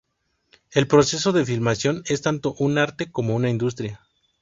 [0.71, 4.01] El proceso de filmación es tanto un arte como una industria.